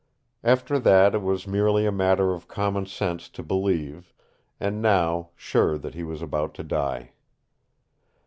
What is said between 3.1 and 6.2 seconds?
to believe, and now, sure that he